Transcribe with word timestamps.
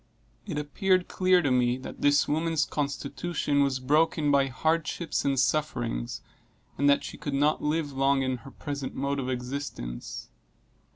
It 0.47 0.57
appeared 0.57 1.07
clear 1.07 1.43
to 1.43 1.51
me 1.51 1.77
that 1.77 2.01
this 2.01 2.27
woman's 2.27 2.65
constitution 2.65 3.61
was 3.61 3.79
broken 3.79 4.31
by 4.31 4.47
hardships 4.47 5.23
and 5.25 5.39
sufferings, 5.39 6.23
and 6.75 6.89
that 6.89 7.03
she 7.03 7.19
could 7.19 7.35
not 7.35 7.61
live 7.61 7.91
long 7.93 8.23
in 8.23 8.37
her 8.37 8.49
present 8.49 8.95
mode 8.95 9.19
of 9.19 9.29
existence. 9.29 10.31